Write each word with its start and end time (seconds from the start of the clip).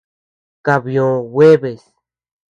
Kabyio 0.65 1.09
jueves. 1.33 1.83